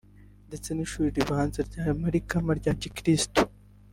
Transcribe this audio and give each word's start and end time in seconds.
ndetse 0.47 0.69
n’ishuri 0.71 1.09
ribanza 1.17 1.59
rya 1.69 1.85
Malikama 1.99 2.51
rya 2.59 2.73
gikirisitu 2.81 3.41